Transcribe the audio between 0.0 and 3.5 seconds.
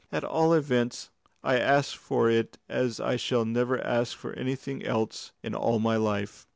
At all events I ask for it as I shall